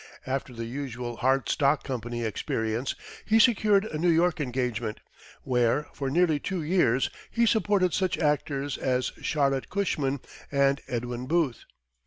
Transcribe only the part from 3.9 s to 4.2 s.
New